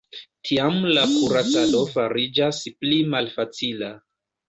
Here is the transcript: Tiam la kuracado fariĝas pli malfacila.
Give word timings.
Tiam 0.47 0.77
la 0.95 1.03
kuracado 1.11 1.83
fariĝas 1.99 2.65
pli 2.83 3.01
malfacila. 3.15 3.97